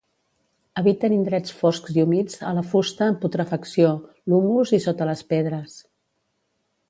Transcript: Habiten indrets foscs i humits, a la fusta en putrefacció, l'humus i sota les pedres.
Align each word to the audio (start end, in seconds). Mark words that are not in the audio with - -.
Habiten 0.81 1.13
indrets 1.17 1.51
foscs 1.57 1.91
i 1.97 2.03
humits, 2.03 2.39
a 2.51 2.55
la 2.59 2.63
fusta 2.71 3.09
en 3.13 3.19
putrefacció, 3.25 3.91
l'humus 4.33 4.75
i 4.79 4.79
sota 4.87 5.09
les 5.11 5.21
pedres. 5.35 5.77